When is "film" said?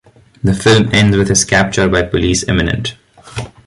0.55-0.89